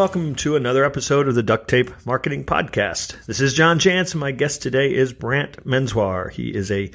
[0.00, 3.22] welcome to another episode of the Duct Tape Marketing Podcast.
[3.26, 6.32] This is John Jantsch, and my guest today is Brant Menswar.
[6.32, 6.90] He is a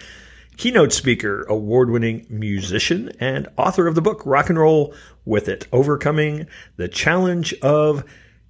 [0.57, 5.67] keynote speaker, award winning musician, and author of the book Rock and Roll with It
[5.71, 6.47] Overcoming
[6.77, 8.05] the Challenge of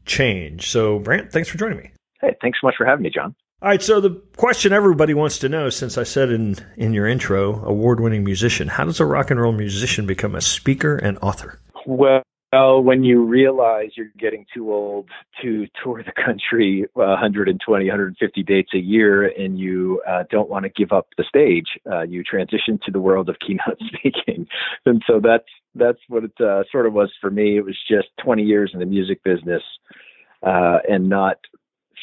[0.05, 0.71] Change.
[0.71, 1.91] So, Brant, thanks for joining me.
[2.21, 3.35] Hey, thanks so much for having me, John.
[3.61, 7.07] All right, so the question everybody wants to know, since I said in, in your
[7.07, 11.17] intro, award winning musician, how does a rock and roll musician become a speaker and
[11.17, 11.59] author?
[11.85, 15.09] Well, well, when you realize you're getting too old
[15.41, 20.69] to tour the country 120, 150 dates a year, and you uh, don't want to
[20.69, 24.47] give up the stage, uh, you transition to the world of keynote speaking.
[24.85, 27.57] And so that's that's what it uh, sort of was for me.
[27.57, 29.63] It was just 20 years in the music business,
[30.41, 31.37] uh, and not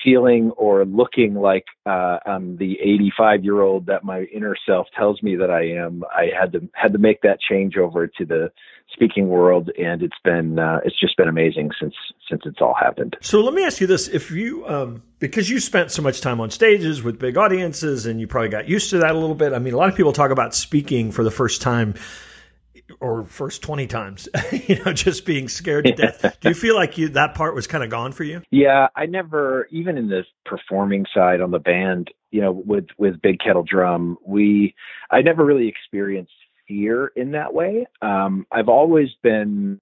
[0.03, 5.23] feeling or looking like uh, I'm the 85 year old that my inner self tells
[5.23, 6.05] me that I am.
[6.15, 8.53] I had to had to make that change over to the
[8.93, 11.95] speaking world, and it's been uh, it's just been amazing since
[12.29, 13.17] since it's all happened.
[13.21, 16.41] So let me ask you this: If you um, because you spent so much time
[16.41, 19.53] on stages with big audiences, and you probably got used to that a little bit.
[19.53, 21.95] I mean, a lot of people talk about speaking for the first time
[23.01, 26.39] or first 20 times, you know, just being scared to death.
[26.41, 28.43] Do you feel like you, that part was kind of gone for you?
[28.51, 33.21] Yeah, I never, even in the performing side on the band, you know, with, with
[33.23, 34.75] Big Kettle Drum, we,
[35.11, 36.33] I never really experienced
[36.69, 37.87] fear in that way.
[38.01, 39.81] Um, I've always been,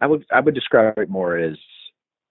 [0.00, 1.56] I would, I would describe it more as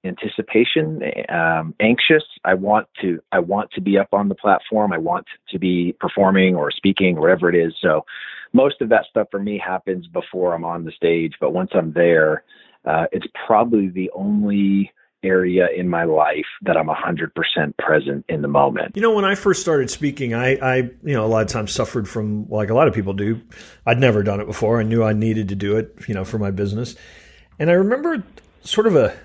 [0.06, 2.24] anticipation, um, anxious.
[2.44, 4.94] I want to I want to be up on the platform.
[4.94, 7.74] I want to be performing or speaking, whatever it is.
[7.82, 8.06] So
[8.54, 11.34] most of that stuff for me happens before I'm on the stage.
[11.40, 12.44] But once I'm there,
[12.86, 14.92] uh, it's probably the only
[15.24, 18.96] area in my life that I'm 100% present in the moment.
[18.96, 21.72] You know, when I first started speaking, I, I, you know, a lot of times
[21.72, 23.42] suffered from, like a lot of people do.
[23.86, 24.80] I'd never done it before.
[24.80, 26.96] I knew I needed to do it, you know, for my business.
[27.58, 28.24] And I remember
[28.62, 29.18] sort of a,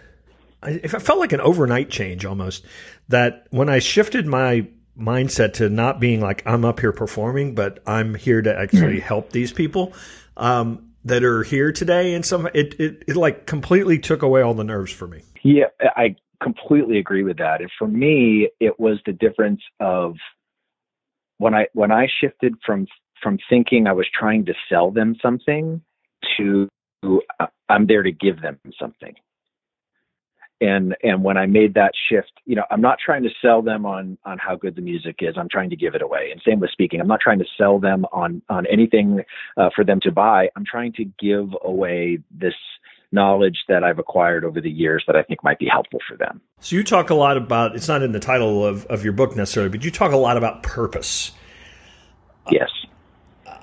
[0.62, 2.64] it felt like an overnight change almost.
[3.08, 4.66] That when I shifted my
[4.98, 9.06] mindset to not being like I'm up here performing, but I'm here to actually mm-hmm.
[9.06, 9.94] help these people
[10.36, 14.54] um, that are here today, and some it, it it like completely took away all
[14.54, 15.22] the nerves for me.
[15.42, 17.60] Yeah, I completely agree with that.
[17.60, 20.16] And for me, it was the difference of
[21.38, 22.86] when I when I shifted from
[23.22, 25.82] from thinking I was trying to sell them something
[26.36, 26.68] to
[27.38, 29.14] uh, I'm there to give them something
[30.60, 33.86] and and when I made that shift, you know, I'm not trying to sell them
[33.86, 35.36] on on how good the music is.
[35.38, 36.30] I'm trying to give it away.
[36.30, 37.00] And same with speaking.
[37.00, 39.22] I'm not trying to sell them on on anything
[39.56, 40.48] uh, for them to buy.
[40.56, 42.54] I'm trying to give away this
[43.12, 46.40] knowledge that I've acquired over the years that I think might be helpful for them.
[46.60, 49.34] So you talk a lot about it's not in the title of, of your book
[49.34, 51.32] necessarily, but you talk a lot about purpose.
[52.50, 52.70] Yes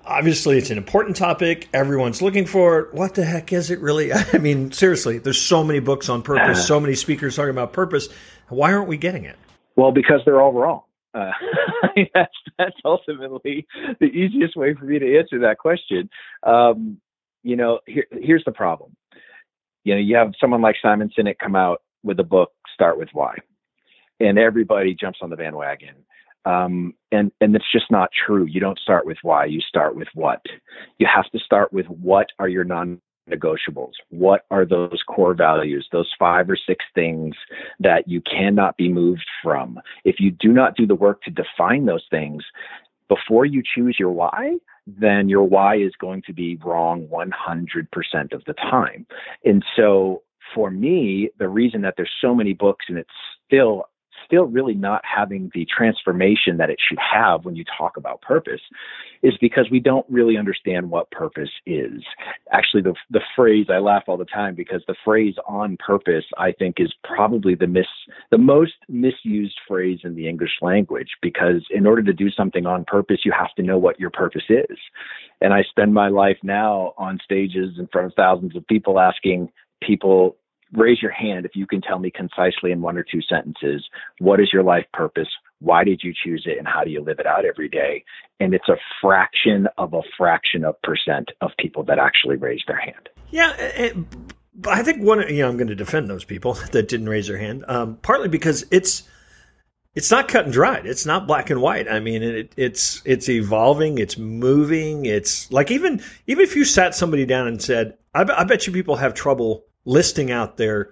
[0.08, 1.68] obviously it's an important topic.
[1.74, 2.94] Everyone's looking for it.
[2.94, 4.12] What the heck is it really?
[4.34, 8.10] I mean, seriously, there's so many books on purpose, so many speakers talking about purpose.
[8.50, 9.38] Why aren't we getting it?
[9.76, 10.82] Well, because they're all wrong.
[11.14, 11.32] Uh,
[12.14, 13.68] that's that's ultimately
[14.00, 16.10] the easiest way for me to answer that question.
[16.44, 17.00] Um,
[17.44, 18.96] you know, here, here's the problem.
[19.84, 23.10] You know, you have someone like Simon Sinek come out with a book, Start with
[23.14, 23.36] Why,
[24.20, 25.96] and everybody jumps on the bandwagon
[26.46, 28.46] um, and and it's just not true.
[28.46, 29.46] You don't start with why.
[29.46, 30.42] You start with what.
[30.98, 33.94] You have to start with what are your non-negotiables.
[34.10, 35.88] What are those core values?
[35.92, 37.36] Those five or six things
[37.80, 39.80] that you cannot be moved from.
[40.06, 42.44] If you do not do the work to define those things
[43.08, 48.44] before you choose your why, then your why is going to be wrong 100% of
[48.46, 49.06] the time.
[49.44, 50.24] And so
[50.54, 53.10] for me, the reason that there's so many books and it's
[53.46, 53.86] still
[54.28, 58.62] still really not having the transformation that it should have when you talk about purpose
[59.24, 62.04] is because we don't really understand what purpose is.
[62.52, 66.52] Actually, the, the phrase, I laugh all the time because the phrase on purpose, I
[66.52, 67.88] think, is probably the mis,
[68.30, 72.86] the most misused phrase in the English language because in order to do something on
[72.86, 74.78] purpose, you have to know what your purpose is.
[75.42, 79.50] And I spend my life now on stages in front of thousands of people asking
[79.82, 80.36] people
[80.74, 83.86] raise your hand if you can tell me concisely in one or two sentences
[84.20, 85.28] what is your life purpose
[85.60, 88.04] why did you choose it and how do you live it out every day
[88.40, 92.80] and it's a fraction of a fraction of percent of people that actually raise their
[92.80, 93.96] hand yeah it,
[94.68, 97.38] i think one you know i'm going to defend those people that didn't raise their
[97.38, 99.04] hand um, partly because it's
[99.96, 100.86] it's not cut and dried.
[100.86, 101.90] It's not black and white.
[101.90, 103.98] I mean, it, it's it's evolving.
[103.98, 105.06] It's moving.
[105.06, 108.74] It's like even even if you sat somebody down and said, I, I bet you
[108.74, 110.90] people have trouble listing out their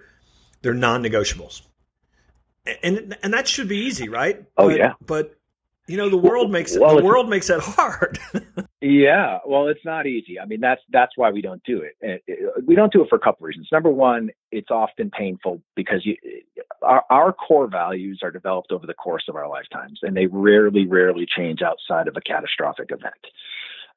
[0.62, 1.62] their non-negotiables.
[2.82, 4.44] And and that should be easy, right?
[4.56, 4.92] Oh but, yeah.
[5.06, 5.36] But
[5.86, 8.18] You know, the world makes it, well, the world makes that hard.
[8.80, 10.40] yeah, well, it's not easy.
[10.40, 12.24] I mean, that's that's why we don't do it.
[12.66, 13.68] we don't do it for a couple reasons.
[13.70, 16.16] Number one, it's often painful because you,
[16.82, 20.86] our, our core values are developed over the course of our lifetimes, and they rarely,
[20.86, 23.14] rarely change outside of a catastrophic event.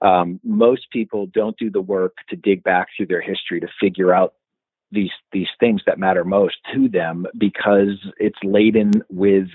[0.01, 4.13] Um, most people don't do the work to dig back through their history to figure
[4.13, 4.35] out
[4.91, 9.47] these these things that matter most to them because it's laden with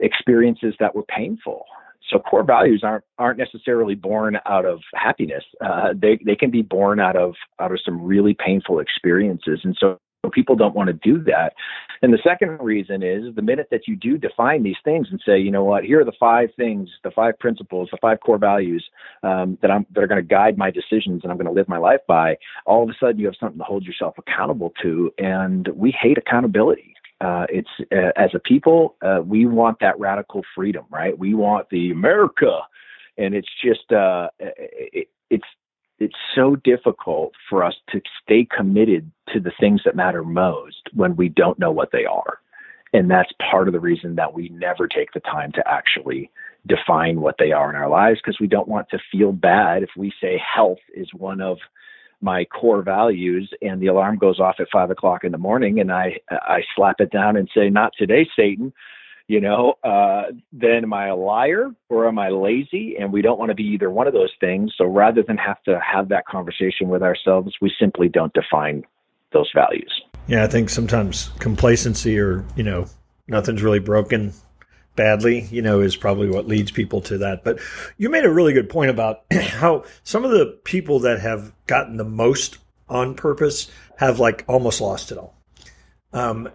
[0.00, 1.64] experiences that were painful.
[2.10, 5.44] So core values aren't aren't necessarily born out of happiness.
[5.64, 9.76] Uh, they they can be born out of out of some really painful experiences, and
[9.78, 9.98] so
[10.30, 11.54] people don't want to do that.
[12.02, 15.38] And the second reason is the minute that you do define these things and say,
[15.38, 18.84] you know what, here are the five things, the five principles, the five core values
[19.22, 21.68] um, that I'm that are going to guide my decisions and I'm going to live
[21.68, 22.36] my life by.
[22.66, 26.18] All of a sudden, you have something to hold yourself accountable to, and we hate
[26.18, 26.94] accountability.
[27.20, 31.18] Uh, it's uh, as a people, uh, we want that radical freedom, right?
[31.18, 32.60] We want the America,
[33.16, 35.44] and it's just uh, it, it's
[35.98, 41.16] it's so difficult for us to stay committed to the things that matter most when
[41.16, 42.38] we don't know what they are.
[42.92, 46.30] And that's part of the reason that we never take the time to actually
[46.66, 49.90] define what they are in our lives because we don't want to feel bad if
[49.96, 51.58] we say health is one of
[52.20, 55.92] my core values and the alarm goes off at five o'clock in the morning and
[55.92, 58.72] I I slap it down and say, Not today, Satan
[59.26, 62.96] you know, uh, then am I a liar or am I lazy?
[62.98, 64.72] And we don't want to be either one of those things.
[64.76, 68.84] So rather than have to have that conversation with ourselves, we simply don't define
[69.32, 69.92] those values.
[70.26, 72.86] Yeah, I think sometimes complacency or, you know,
[73.26, 74.32] nothing's really broken
[74.96, 77.44] badly, you know, is probably what leads people to that.
[77.44, 77.58] But
[77.96, 81.96] you made a really good point about how some of the people that have gotten
[81.96, 85.34] the most on purpose have like almost lost it all.
[86.12, 86.48] Um,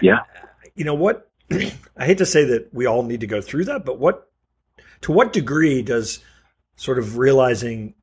[0.00, 0.20] yeah.
[0.74, 1.30] You know what?
[1.96, 4.30] I hate to say that we all need to go through that, but what
[5.02, 6.20] to what degree does
[6.76, 7.94] sort of realizing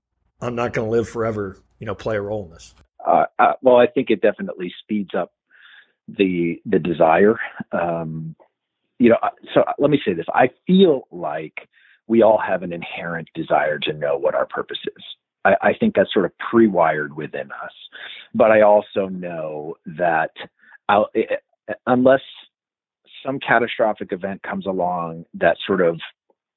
[0.42, 2.74] I'm not going to live forever, you know, play a role in this?
[3.06, 5.32] Uh, uh, well, I think it definitely speeds up
[6.08, 7.40] the the desire.
[7.72, 8.36] Um,
[9.00, 9.18] you know,
[9.54, 11.68] so let me say this: I feel like
[12.08, 15.04] we all have an inherent desire to know what our purpose is.
[15.46, 17.72] I, I think that's sort of pre-wired within us.
[18.34, 20.32] But I also know that
[20.88, 21.10] I'll,
[21.88, 22.22] unless
[23.24, 26.00] some catastrophic event comes along that sort of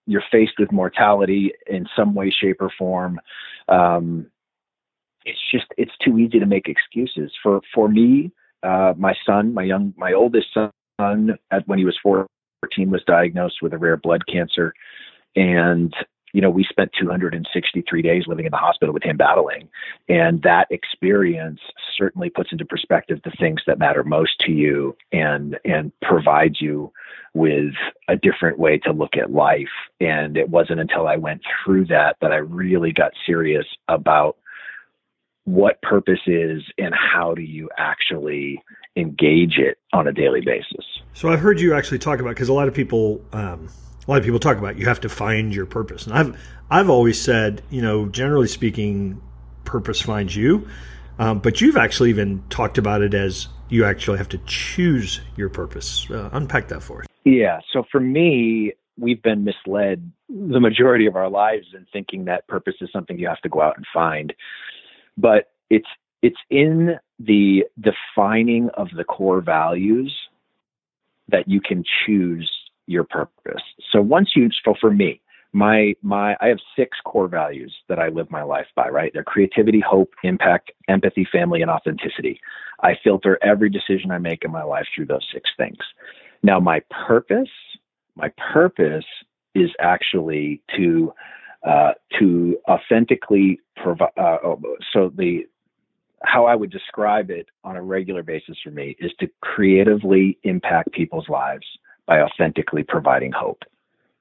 [0.07, 3.21] you're faced with mortality in some way, shape, or form.
[3.69, 4.27] Um,
[5.25, 7.33] it's just it's too easy to make excuses.
[7.43, 8.33] For for me,
[8.63, 12.27] uh, my son, my young, my oldest son, at when he was 14,
[12.91, 14.75] was diagnosed with a rare blood cancer,
[15.35, 15.95] and
[16.35, 19.69] you know, we spent 263 days living in the hospital with him battling.
[20.09, 21.61] And that experience
[21.97, 26.93] certainly puts into perspective the things that matter most to you and, and provides you
[27.35, 27.73] with
[28.09, 29.69] a different way to look at life.
[30.01, 34.37] And it wasn't until I went through that that I really got serious about
[35.45, 38.61] what purpose is and how do you actually
[38.97, 40.85] engage it on a daily basis.
[41.13, 43.69] So I've heard you actually talk about because a lot of people um,
[44.07, 46.07] a lot of people talk about you have to find your purpose.
[46.07, 46.41] And I've
[46.71, 49.21] I've always said, you know, generally speaking,
[49.65, 50.69] purpose finds you.
[51.19, 55.49] Um, but you've actually even talked about it as you actually have to choose your
[55.49, 56.09] purpose.
[56.11, 57.07] Uh, unpack that for us.
[57.25, 57.61] Yeah.
[57.73, 62.75] So for me, we've been misled the majority of our lives in thinking that purpose
[62.81, 64.33] is something you have to go out and find.
[65.17, 65.89] But it's
[66.23, 70.15] it's in the defining of the core values
[71.29, 72.51] that you can choose
[72.87, 73.63] your purpose.
[73.93, 75.21] So once you, so for me,
[75.53, 79.13] my my I have six core values that I live my life by, right?
[79.15, 82.41] They're creativity, hope, impact, empathy, family, and authenticity.
[82.83, 85.79] I filter every decision I make in my life through those six things.
[86.43, 87.49] Now my purpose,
[88.17, 89.05] my purpose
[89.55, 91.15] is actually to
[91.65, 94.11] uh, to authentically provide.
[94.19, 94.61] Uh, oh,
[94.93, 95.47] so the
[96.25, 100.93] how I would describe it on a regular basis for me is to creatively impact
[100.93, 101.67] people's lives
[102.07, 103.63] by authentically providing hope.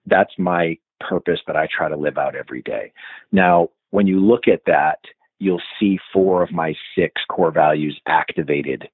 [0.05, 2.91] That's my purpose that I try to live out every day.
[3.31, 4.99] Now, when you look at that,
[5.39, 8.87] you'll see four of my six core values activated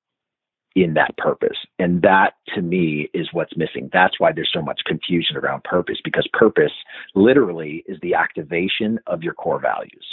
[0.76, 1.58] in that purpose.
[1.78, 3.90] And that to me is what's missing.
[3.92, 6.72] That's why there's so much confusion around purpose because purpose
[7.16, 10.06] literally is the activation of your core values.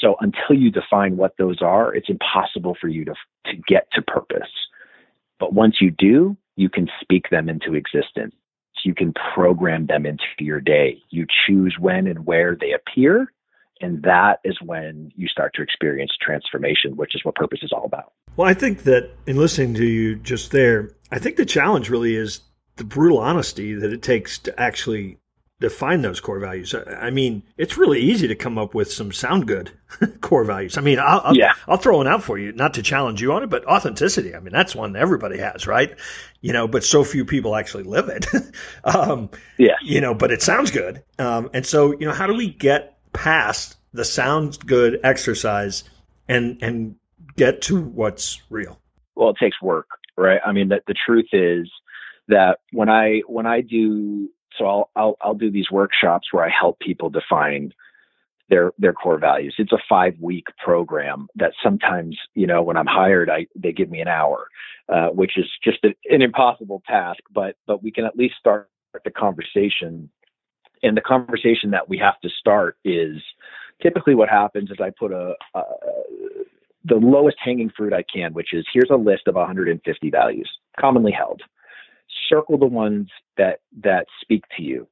[0.00, 3.14] So until you define what those are, it's impossible for you to,
[3.46, 4.50] to get to purpose.
[5.38, 8.34] But once you do, you can speak them into existence.
[8.84, 10.98] You can program them into your day.
[11.10, 13.32] You choose when and where they appear.
[13.80, 17.84] And that is when you start to experience transformation, which is what purpose is all
[17.84, 18.12] about.
[18.36, 22.14] Well, I think that in listening to you just there, I think the challenge really
[22.14, 22.40] is
[22.76, 25.18] the brutal honesty that it takes to actually
[25.60, 26.74] define those core values?
[26.74, 29.70] I mean, it's really easy to come up with some sound good
[30.20, 30.76] core values.
[30.76, 31.52] I mean, I'll, I'll, yeah.
[31.68, 34.34] I'll throw one out for you, not to challenge you on it, but authenticity.
[34.34, 35.96] I mean, that's one everybody has, right?
[36.40, 38.26] You know, but so few people actually live it.
[38.84, 39.76] um, yeah.
[39.82, 41.02] You know, but it sounds good.
[41.18, 45.84] Um, and so, you know, how do we get past the sounds good exercise
[46.28, 46.96] and, and
[47.36, 48.80] get to what's real?
[49.14, 50.40] Well, it takes work, right?
[50.44, 51.70] I mean, the, the truth is
[52.26, 56.50] that when I, when I do so I'll, I'll, I'll do these workshops where I
[56.50, 57.72] help people define
[58.50, 59.54] their their core values.
[59.58, 63.90] It's a five week program that sometimes you know when I'm hired, I they give
[63.90, 64.48] me an hour,
[64.88, 67.20] uh, which is just a, an impossible task.
[67.32, 68.68] But but we can at least start
[69.04, 70.10] the conversation.
[70.82, 73.16] And the conversation that we have to start is
[73.82, 75.62] typically what happens is I put a, a
[76.84, 81.12] the lowest hanging fruit I can, which is here's a list of 150 values commonly
[81.12, 81.40] held
[82.28, 84.86] circle the ones that that speak to you.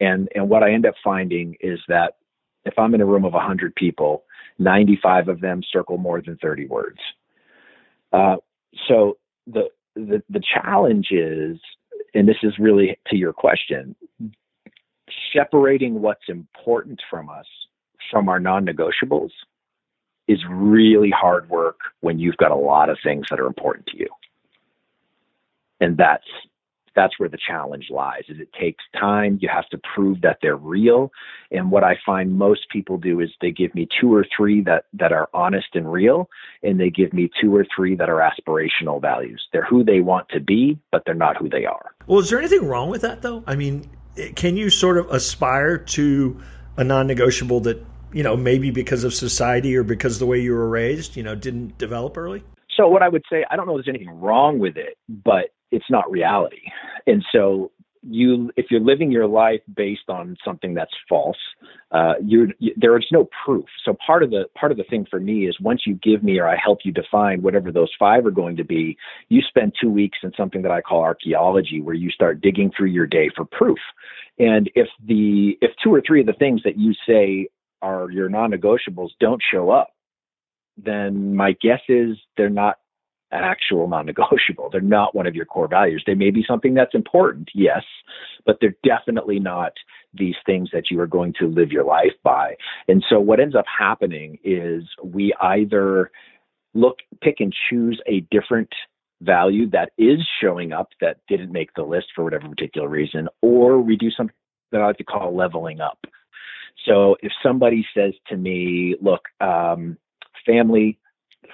[0.00, 2.16] And and what I end up finding is that
[2.64, 4.24] if I'm in a room of 100 people,
[4.58, 6.98] 95 of them circle more than 30 words.
[8.12, 8.36] Uh,
[8.88, 11.58] so the, the the challenge is,
[12.14, 13.96] and this is really to your question,
[15.32, 17.46] separating what's important from us
[18.10, 19.30] from our non-negotiables
[20.28, 23.98] is really hard work when you've got a lot of things that are important to
[23.98, 24.08] you.
[25.80, 26.26] And that's
[26.94, 29.38] that's where the challenge lies is it takes time.
[29.40, 31.10] You have to prove that they're real.
[31.50, 34.84] And what i find most people do is they give me two or three that
[34.94, 36.28] that are honest and real
[36.62, 39.42] and they give me two or three that are aspirational values.
[39.52, 41.94] They're who they want to be but they're not who they are.
[42.06, 43.44] Well is there anything wrong with that though?
[43.46, 43.88] I mean
[44.34, 46.40] can you sort of aspire to
[46.76, 50.68] a non-negotiable that you know maybe because of society or because the way you were
[50.68, 52.42] raised you know didn't develop early?
[52.76, 55.50] So what I would say, I don't know if there's anything wrong with it, but
[55.72, 56.62] it's not reality.
[57.06, 57.72] And so
[58.04, 61.36] you, if you're living your life based on something that's false,
[61.92, 63.64] uh, you're, you, there is no proof.
[63.84, 66.38] So part of the part of the thing for me is once you give me
[66.40, 68.96] or I help you define whatever those five are going to be,
[69.28, 72.88] you spend two weeks in something that I call archaeology, where you start digging through
[72.88, 73.78] your day for proof.
[74.38, 77.48] And if the if two or three of the things that you say
[77.82, 79.90] are your non-negotiables don't show up,
[80.76, 82.78] then my guess is they're not
[83.32, 84.68] actual non-negotiable.
[84.70, 86.02] They're not one of your core values.
[86.06, 87.82] They may be something that's important, yes,
[88.44, 89.72] but they're definitely not
[90.14, 92.56] these things that you are going to live your life by.
[92.88, 96.10] And so what ends up happening is we either
[96.74, 98.70] look, pick and choose a different
[99.20, 103.80] value that is showing up that didn't make the list for whatever particular reason, or
[103.80, 104.34] we do something
[104.72, 105.98] that I like to call leveling up.
[106.86, 109.96] So if somebody says to me, look, um,
[110.44, 110.98] family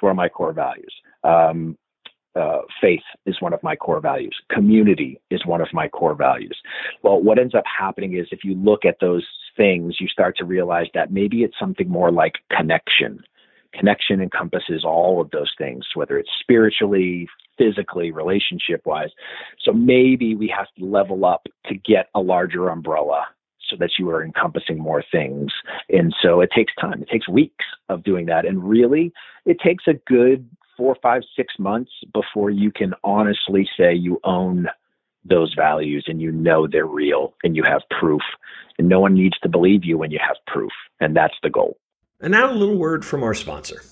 [0.02, 0.94] of my core values.
[1.25, 1.76] Um,
[2.34, 4.37] uh, faith is one of my core values.
[4.50, 6.56] Community is one of my core values.
[7.02, 10.44] Well, what ends up happening is if you look at those things, you start to
[10.44, 13.22] realize that maybe it's something more like connection.
[13.75, 19.10] Connection encompasses all of those things, whether it's spiritually, physically, relationship wise.
[19.62, 23.26] So maybe we have to level up to get a larger umbrella
[23.68, 25.52] so that you are encompassing more things.
[25.88, 27.02] And so it takes time.
[27.02, 28.46] It takes weeks of doing that.
[28.46, 29.12] And really,
[29.44, 30.48] it takes a good
[30.78, 34.68] four, five, six months before you can honestly say you own
[35.25, 38.23] those values and you know they're real and you have proof.
[38.78, 40.70] And no one needs to believe you when you have proof.
[41.00, 41.76] And that's the goal.
[42.20, 43.82] And now a little word from our sponsor.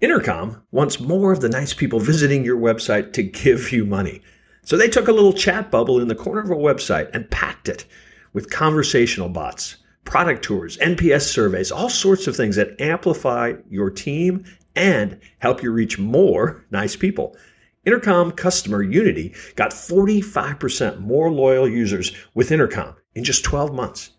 [0.00, 4.20] Intercom wants more of the nice people visiting your website to give you money.
[4.64, 7.68] So they took a little chat bubble in the corner of a website and packed
[7.68, 7.84] it
[8.32, 14.44] with conversational bots, product tours, NPS surveys, all sorts of things that amplify your team
[14.74, 17.36] and help you reach more nice people.
[17.84, 24.10] Intercom customer Unity got 45% more loyal users with Intercom in just 12 months.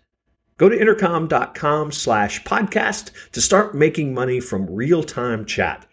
[0.57, 5.85] Go to intercom.com slash podcast to start making money from real-time chat.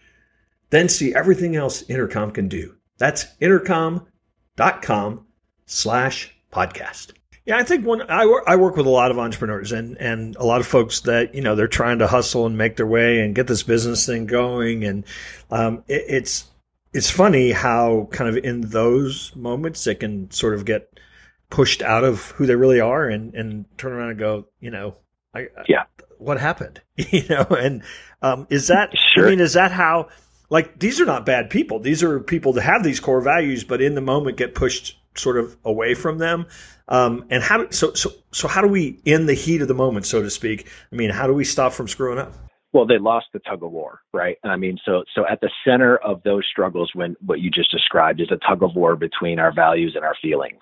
[0.71, 2.77] Then see everything else Intercom can do.
[2.99, 5.27] That's intercom.com
[5.67, 7.20] slash podcast.
[7.47, 10.37] Yeah, I think when I work, I work with a lot of entrepreneurs and, and
[10.37, 13.21] a lot of folks that, you know, they're trying to hustle and make their way
[13.21, 14.85] and get this business thing going.
[14.85, 15.05] And
[15.51, 16.45] um, it, it's,
[16.93, 21.01] it's funny how kind of in those moments it can sort of get
[21.49, 24.97] pushed out of who they really are and, and turn around and go, you know,
[25.35, 25.85] I, yeah,
[26.19, 26.81] what happened?
[26.97, 27.83] you know, and
[28.23, 29.27] um, is that, sure.
[29.27, 30.09] I mean, is that how,
[30.51, 31.79] like, these are not bad people.
[31.81, 35.39] These are people that have these core values, but in the moment get pushed sort
[35.39, 36.47] of away from them.
[36.89, 40.07] Um, and how so so so how do we in the heat of the moment,
[40.07, 40.67] so to speak?
[40.93, 42.33] I mean, how do we stop from screwing up?
[42.73, 44.37] Well, they lost the tug of war, right?
[44.45, 48.21] I mean, so so at the center of those struggles, when what you just described
[48.21, 50.59] is a tug of war between our values and our feelings.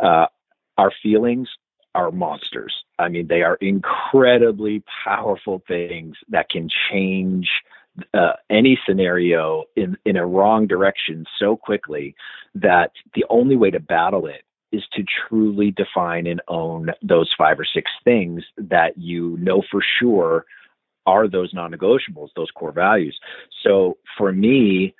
[0.00, 0.26] Uh,
[0.76, 1.48] our feelings
[1.94, 2.74] are monsters.
[2.98, 7.48] I mean, they are incredibly powerful things that can change
[8.12, 12.14] uh, any scenario in in a wrong direction so quickly
[12.54, 17.58] that the only way to battle it is to truly define and own those five
[17.60, 20.44] or six things that you know for sure
[21.06, 23.18] are those non-negotiables, those core values.
[23.62, 24.94] So for me,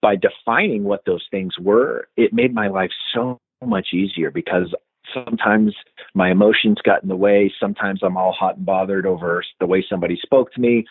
[0.00, 4.74] by defining what those things were, it made my life so much easier because
[5.12, 5.74] sometimes
[6.14, 7.52] my emotions got in the way.
[7.60, 10.84] Sometimes I'm all hot and bothered over the way somebody spoke to me.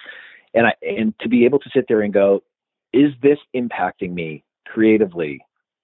[0.53, 2.43] And I, and to be able to sit there and go,
[2.93, 5.39] is this impacting me creatively?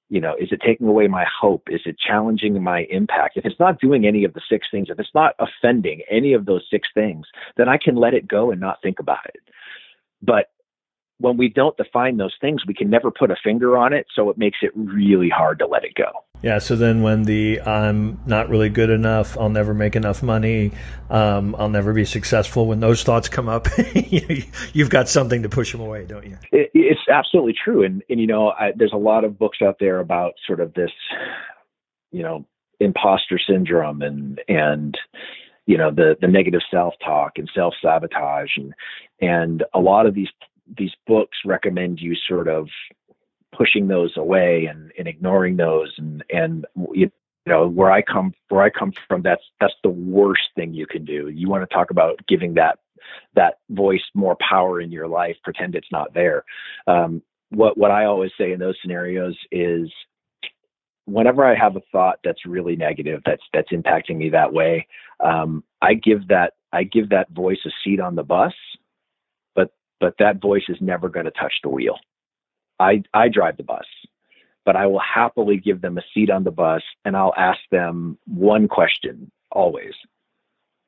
[0.09, 1.63] You know, is it taking away my hope?
[1.69, 3.37] Is it challenging my impact?
[3.37, 6.45] If it's not doing any of the six things, if it's not offending any of
[6.45, 7.25] those six things,
[7.57, 9.41] then I can let it go and not think about it.
[10.21, 10.49] But
[11.19, 14.07] when we don't define those things, we can never put a finger on it.
[14.15, 16.11] So it makes it really hard to let it go.
[16.41, 16.59] Yeah.
[16.59, 20.71] So then when the I'm not really good enough, I'll never make enough money,
[21.09, 23.67] um, I'll never be successful, when those thoughts come up,
[24.73, 26.37] you've got something to push them away, don't you?
[26.51, 27.83] It, it's absolutely true.
[27.83, 30.73] And, and you know, I, there's a lot of books out there about sort of
[30.73, 30.91] this,
[32.11, 32.45] you know,
[32.79, 34.97] imposter syndrome and, and,
[35.67, 38.73] you know the the negative self talk and self sabotage and
[39.21, 40.29] and a lot of these
[40.77, 42.67] these books recommend you sort of
[43.57, 47.11] pushing those away and, and ignoring those and and you
[47.45, 51.05] know where I come where I come from that's that's the worst thing you can
[51.05, 51.29] do.
[51.29, 52.79] You want to talk about giving that
[53.35, 56.43] that voice more power in your life, pretend it's not there.
[56.87, 59.89] Um, what what I always say in those scenarios is
[61.05, 64.87] whenever I have a thought that's really negative, that's that's impacting me that way,
[65.23, 68.53] um, I give that I give that voice a seat on the bus
[69.99, 71.97] but that voice is never going to touch the wheel.
[72.79, 73.85] I, I drive the bus,
[74.65, 78.17] but I will happily give them a seat on the bus and I'll ask them
[78.25, 79.93] one question always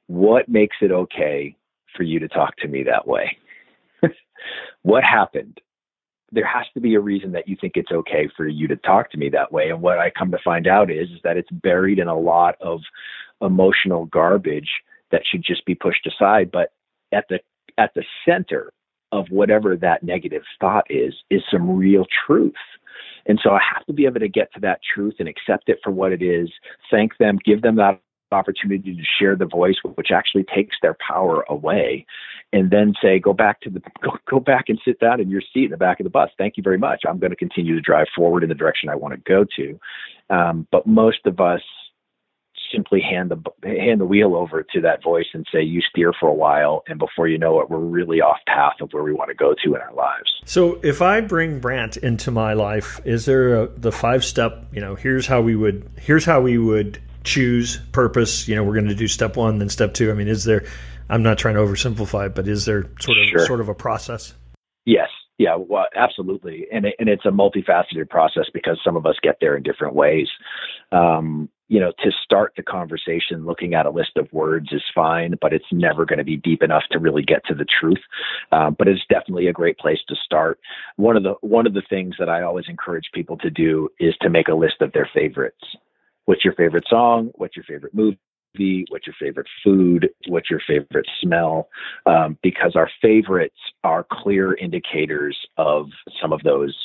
[0.07, 1.55] What makes it okay
[1.95, 3.37] for you to talk to me that way?
[4.83, 5.59] what happened?
[6.31, 9.09] There has to be a reason that you think it's okay for you to talk
[9.11, 9.69] to me that way.
[9.69, 12.55] And what I come to find out is, is that it's buried in a lot
[12.61, 12.81] of
[13.41, 14.69] emotional garbage
[15.11, 16.51] that should just be pushed aside.
[16.51, 16.71] But
[17.11, 17.39] at the
[17.79, 18.71] at the center
[19.11, 22.53] of whatever that negative thought is is some real truth.
[23.25, 25.79] And so I have to be able to get to that truth and accept it
[25.83, 26.49] for what it is,
[26.89, 31.43] thank them, give them that opportunity to share the voice which actually takes their power
[31.49, 32.05] away
[32.53, 35.41] and then say go back to the go, go back and sit down in your
[35.41, 36.29] seat in the back of the bus.
[36.37, 37.01] Thank you very much.
[37.07, 39.79] I'm going to continue to drive forward in the direction i want to go to.
[40.29, 41.61] Um, but most of us
[42.71, 46.29] simply hand the hand the wheel over to that voice and say you steer for
[46.29, 49.29] a while and before you know it we're really off path of where we want
[49.29, 50.32] to go to in our lives.
[50.45, 54.82] So if i bring brant into my life is there a, the five step you
[54.82, 58.88] know here's how we would here's how we would choose purpose you know we're going
[58.88, 60.12] to do step one then step two?
[60.12, 60.65] I mean is there
[61.10, 63.45] i'm not trying to oversimplify it but is there sort of sure.
[63.45, 64.34] sort of a process?
[64.86, 65.10] Yes.
[65.39, 69.38] Yeah, well, absolutely, and it, and it's a multifaceted process because some of us get
[69.39, 70.27] there in different ways.
[70.91, 75.36] Um, you know, to start the conversation, looking at a list of words is fine,
[75.39, 78.01] but it's never going to be deep enough to really get to the truth.
[78.51, 80.60] Um, but it's definitely a great place to start.
[80.97, 84.15] One of the one of the things that I always encourage people to do is
[84.21, 85.63] to make a list of their favorites.
[86.25, 87.32] What's your favorite song?
[87.36, 88.19] What's your favorite movie?
[88.89, 91.69] what's your favorite food, what's your favorite smell,
[92.08, 95.86] um, because our favorites are clear indicators of
[96.19, 96.75] some of those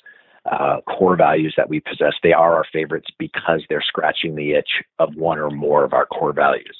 [0.50, 2.12] uh, core values that we possess.
[2.22, 6.07] They are our favorites because they're scratching the itch of one or more of our
[6.07, 6.76] core values.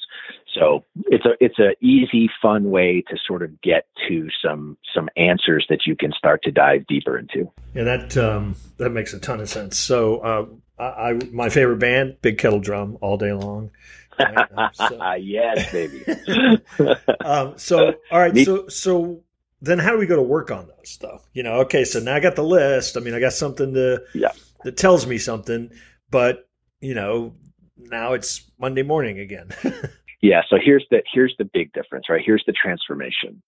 [0.53, 5.09] So it's a it's a easy, fun way to sort of get to some some
[5.17, 7.51] answers that you can start to dive deeper into.
[7.73, 9.77] Yeah, that um, that makes a ton of sense.
[9.77, 10.45] So uh,
[10.79, 13.71] I, I my favorite band, Big Kettle Drum, all day long.
[14.17, 14.47] Right?
[14.73, 15.13] so.
[15.19, 16.05] yes, baby.
[17.25, 19.23] um, so all right, so so
[19.65, 21.27] then how do we go to work on those stuff?
[21.33, 22.97] You know, okay, so now I got the list.
[22.97, 24.31] I mean, I got something to yeah.
[24.63, 25.71] that tells me something,
[26.09, 26.47] but
[26.81, 27.33] you know,
[27.77, 29.49] now it's Monday morning again.
[30.21, 30.41] yeah.
[30.49, 32.21] So here's the here's the big difference, right?
[32.23, 33.41] Here's the transformation,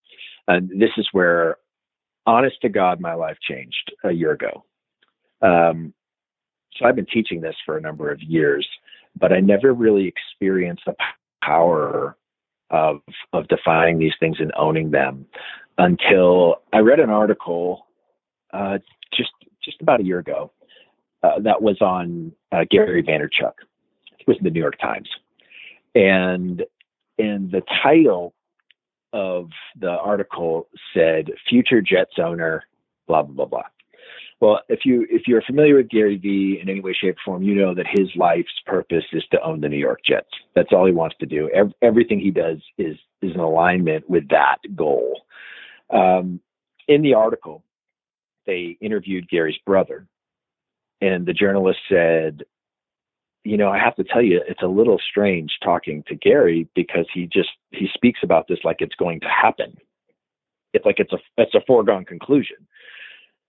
[0.48, 1.58] and this is where,
[2.26, 4.66] honest to God, my life changed a year ago.
[5.42, 5.94] Um,
[6.76, 8.68] so I've been teaching this for a number of years,
[9.16, 10.96] but I never really experienced the
[11.44, 12.18] power
[12.72, 13.02] of
[13.34, 15.28] of defining these things and owning them
[15.78, 17.88] until I read an article
[18.54, 18.80] uh,
[19.16, 19.32] just
[19.64, 20.52] just about a year ago
[21.24, 23.54] uh, that was on uh, Gary Vaynerchuk.
[24.20, 25.10] It was in the New York Times,
[25.96, 26.64] and
[27.20, 28.34] and the title
[29.14, 32.64] of the article said "Future Jets owner,"
[33.08, 33.64] blah blah blah blah.
[34.40, 37.44] Well, if you if you're familiar with Gary Vee in any way, shape, or form,
[37.44, 40.30] you know that his life's purpose is to own the New York Jets.
[40.56, 41.50] That's all he wants to do.
[41.54, 45.22] Every, everything he does is is in alignment with that goal.
[45.90, 46.42] Um,
[46.88, 47.64] in the article,
[48.46, 50.08] they interviewed Gary's brother,
[51.02, 52.44] and the journalist said,
[53.44, 57.06] "You know, I have to tell you, it's a little strange talking to Gary because
[57.14, 59.78] he just he speaks about this like it's going to happen.
[60.74, 62.68] It's like it's a it's a foregone conclusion."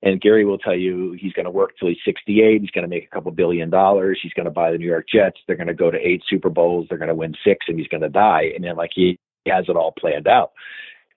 [0.02, 2.60] And Gary will tell you he's going to work till he's 68.
[2.60, 4.20] He's going to make a couple billion dollars.
[4.22, 5.38] He's going to buy the New York Jets.
[5.46, 6.86] They're going to go to eight Super Bowls.
[6.88, 8.52] They're going to win six, and he's going to die.
[8.54, 10.52] And then like he, he has it all planned out.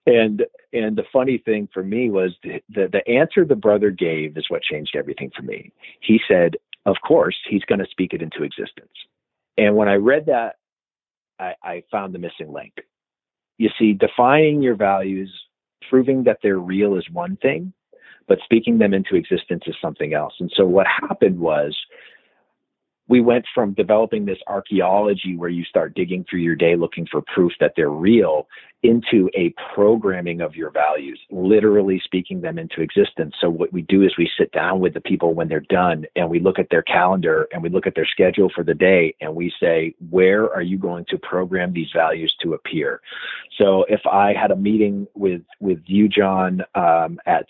[0.06, 4.38] And and the funny thing for me was the, the the answer the brother gave
[4.38, 5.72] is what changed everything for me.
[6.02, 8.92] He said, "Of course, he's going to speak it into existence."
[9.58, 10.56] And when I read that,
[11.40, 12.74] I, I found the missing link.
[13.58, 15.32] You see, defining your values,
[15.88, 17.74] proving that they're real is one thing
[18.28, 20.34] but speaking them into existence is something else.
[20.40, 21.78] And so what happened was
[23.08, 27.22] we went from developing this archaeology where you start digging through your day looking for
[27.34, 28.48] proof that they're real
[28.84, 33.36] into a programming of your values, literally speaking them into existence.
[33.40, 36.30] So what we do is we sit down with the people when they're done and
[36.30, 39.36] we look at their calendar and we look at their schedule for the day and
[39.36, 43.02] we say, where are you going to program these values to appear?
[43.58, 47.46] So if I had a meeting with, with you, John, um, at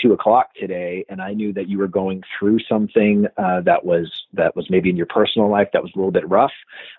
[0.00, 4.26] two o'clock today, and I knew that you were going through something uh, that was
[4.34, 6.52] that was maybe in your personal life that was a little bit rough,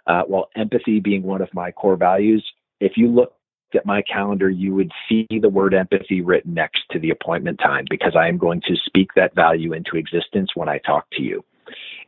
[0.08, 2.46] uh, well, empathy being one of my core values,
[2.80, 3.34] if you look
[3.76, 7.86] at my calendar, you would see the word empathy written next to the appointment time
[7.90, 11.44] because I am going to speak that value into existence when I talk to you.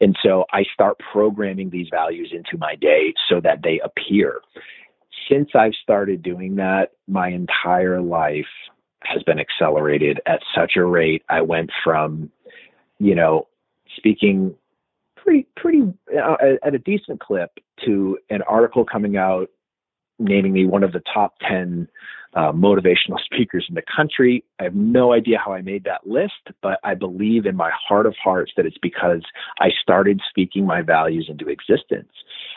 [0.01, 4.39] And so I start programming these values into my day so that they appear.
[5.29, 8.47] Since I've started doing that, my entire life
[9.01, 11.23] has been accelerated at such a rate.
[11.29, 12.31] I went from,
[12.99, 13.47] you know,
[13.97, 14.55] speaking
[15.23, 15.81] pretty, pretty
[16.17, 17.51] uh, at a decent clip
[17.85, 19.49] to an article coming out
[20.19, 21.87] naming me one of the top 10
[22.35, 24.43] uh, motivational speakers in the country.
[24.59, 28.05] I have no idea how I made that list, but I believe in my heart
[28.05, 29.23] of hearts that it's because
[29.59, 32.11] I started speaking my values into existence.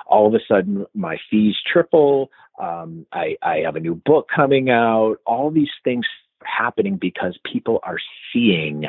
[0.07, 2.31] All of a sudden, my fees triple.
[2.61, 5.17] Um, I, I have a new book coming out.
[5.25, 6.05] All these things
[6.45, 7.99] happening because people are
[8.33, 8.87] seeing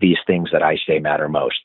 [0.00, 1.60] these things that I say matter most.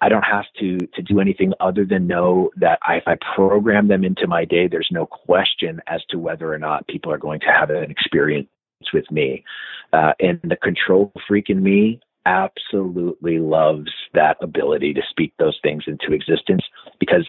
[0.00, 3.88] I don't have to to do anything other than know that I, if I program
[3.88, 7.40] them into my day, there's no question as to whether or not people are going
[7.40, 8.48] to have an experience
[8.92, 9.44] with me.
[9.92, 15.84] Uh, and the control freak in me absolutely loves that ability to speak those things
[15.86, 16.62] into existence
[16.98, 17.28] because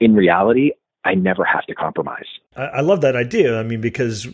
[0.00, 0.72] in reality,
[1.04, 2.26] I never have to compromise.
[2.56, 3.60] I love that idea.
[3.60, 4.26] I mean, because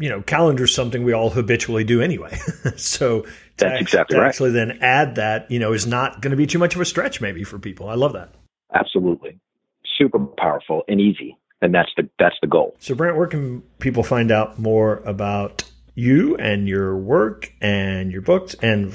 [0.00, 2.34] you know, calendar is something we all habitually do anyway.
[2.76, 3.26] so
[3.58, 4.26] that's to exactly right.
[4.26, 6.84] Actually, then add that you know is not going to be too much of a
[6.84, 7.88] stretch maybe for people.
[7.88, 8.34] I love that.
[8.74, 9.38] Absolutely,
[9.98, 12.74] super powerful and easy, and that's the that's the goal.
[12.80, 18.22] So, Brant, where can people find out more about you and your work and your
[18.22, 18.94] books, and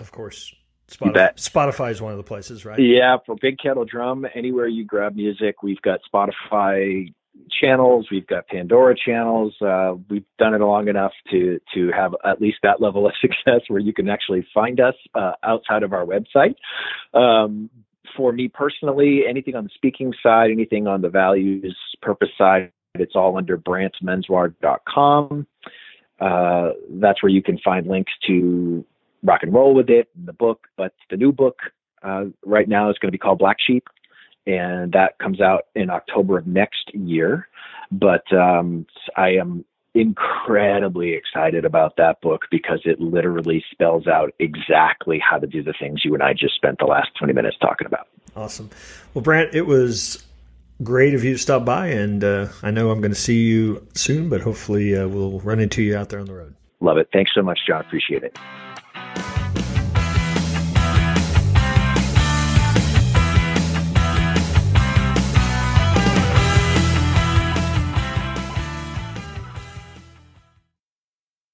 [0.00, 0.52] of course,
[0.88, 2.80] Spotify, Spotify is one of the places, right?
[2.80, 7.12] Yeah, for Big Kettle Drum, anywhere you grab music, we've got Spotify
[7.50, 9.54] channels, we've got Pandora channels.
[9.60, 13.62] Uh, we've done it long enough to to have at least that level of success
[13.68, 16.54] where you can actually find us uh, outside of our website.
[17.14, 17.70] Um,
[18.16, 23.14] for me personally, anything on the speaking side, anything on the values purpose side, it's
[23.14, 25.46] all under brantmenswar.com.
[26.20, 28.84] Uh, that's where you can find links to
[29.22, 30.66] rock and roll with it the book.
[30.76, 31.58] But the new book
[32.02, 33.84] uh, right now is going to be called Black Sheep,
[34.46, 37.48] and that comes out in October of next year.
[37.90, 45.18] But um, I am incredibly excited about that book because it literally spells out exactly
[45.18, 47.86] how to do the things you and I just spent the last 20 minutes talking
[47.86, 48.08] about.
[48.34, 48.70] Awesome.
[49.12, 50.24] Well, Brant, it was
[50.82, 53.86] great of you to stop by, and uh, I know I'm going to see you
[53.94, 56.54] soon, but hopefully uh, we'll run into you out there on the road.
[56.80, 57.08] Love it.
[57.12, 57.82] Thanks so much, John.
[57.82, 58.38] Appreciate it.